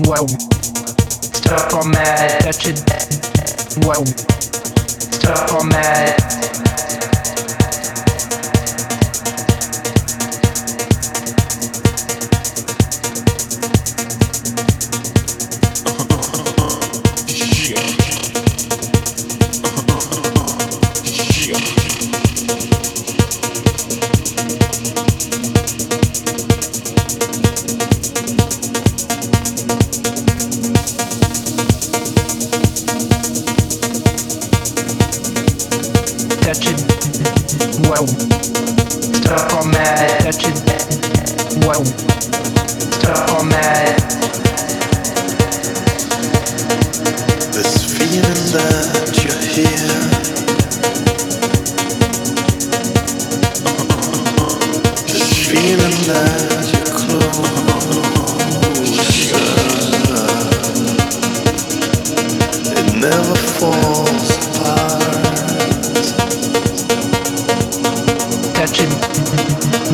Whoa. 0.00 0.26
Stuck 0.26 1.74
on 1.74 1.90
that, 1.92 2.42
touch 2.42 2.66
it. 2.66 2.78
Whoa. 3.84 4.04
Stuck 4.04 5.52
on 5.54 5.68
that. 5.70 6.17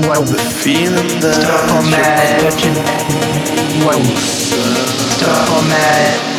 Whoa. 0.06 0.22
The 0.22 0.36
feeling 0.36 1.18
that 1.20 1.32
Stop 1.32 1.70
on 1.76 1.90
that. 1.90 2.40
Stop 5.16 5.50
on 5.56 5.68
that. 5.70 6.33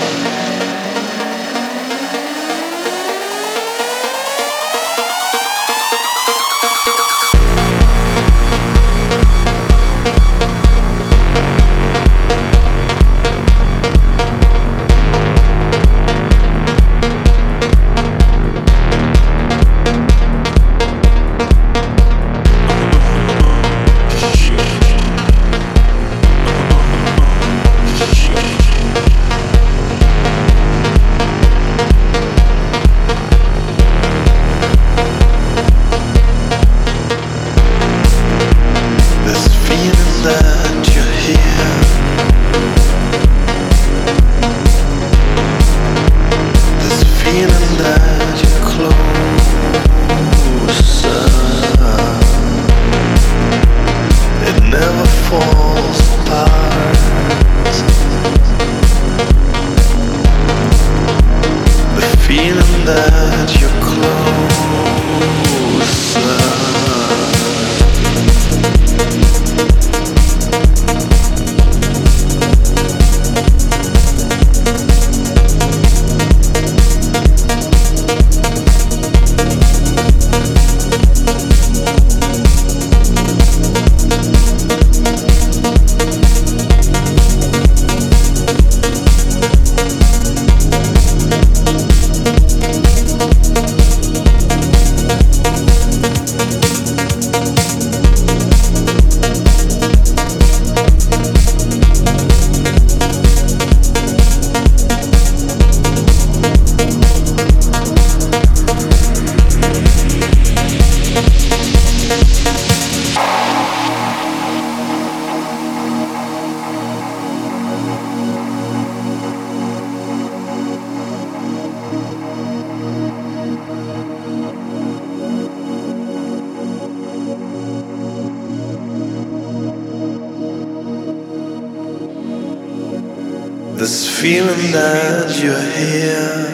that 134.71 135.39
you're 135.41 135.69
here. 135.79 136.45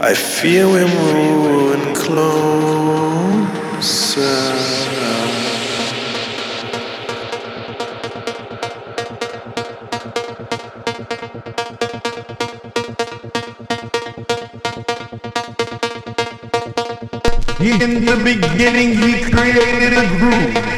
I 0.00 0.14
feel 0.14 0.70
we're 0.70 0.86
moving 0.86 1.94
close. 1.94 2.35
beginning, 18.56 18.96
he 18.96 19.20
created 19.30 19.92
a 19.92 20.08
groove. 20.18 20.75